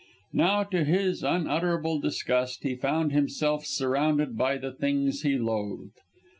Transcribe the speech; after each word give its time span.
Now, 0.33 0.63
to 0.63 0.83
his 0.83 1.21
unutterable 1.23 1.99
disgust, 1.99 2.63
he 2.63 2.73
found 2.75 3.11
himself 3.11 3.67
surrounded 3.67 4.35
by 4.35 4.57
the 4.57 4.71
things 4.71 5.21
he 5.21 5.37
loathed. 5.37 5.93